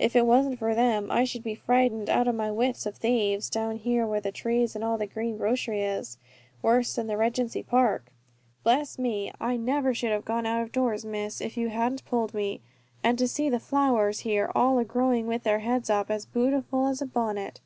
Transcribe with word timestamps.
If 0.00 0.16
it 0.16 0.26
wasn't 0.26 0.58
for 0.58 0.74
them 0.74 1.08
I 1.08 1.22
should 1.22 1.44
be 1.44 1.54
frightened 1.54 2.10
out 2.10 2.26
of 2.26 2.34
my 2.34 2.50
wits 2.50 2.84
of 2.84 2.96
thieves, 2.96 3.48
down 3.48 3.76
here 3.76 4.04
where 4.08 4.20
the 4.20 4.32
trees 4.32 4.74
and 4.74 4.82
all 4.82 4.98
the 4.98 5.06
green 5.06 5.38
grocery 5.38 5.82
is, 5.82 6.18
worse 6.62 6.96
than 6.96 7.06
the 7.06 7.16
Regency 7.16 7.62
Park. 7.62 8.10
Bless 8.64 8.98
me, 8.98 9.30
I 9.40 9.56
never 9.56 9.94
should 9.94 10.10
have 10.10 10.24
gone 10.24 10.46
out 10.46 10.62
of 10.62 10.72
doors, 10.72 11.04
Miss, 11.04 11.40
if 11.40 11.56
you 11.56 11.68
hadn't 11.68 12.04
pulled 12.06 12.34
me. 12.34 12.60
And 13.04 13.16
to 13.18 13.28
see 13.28 13.48
the 13.48 13.60
flowers 13.60 14.18
here 14.18 14.50
all 14.52 14.80
a 14.80 14.84
growing 14.84 15.28
with 15.28 15.44
their 15.44 15.60
heads 15.60 15.88
up 15.90 16.10
as 16.10 16.26
bootiful 16.26 16.88
as 16.90 17.00
a 17.00 17.06
bonnet. 17.06 17.60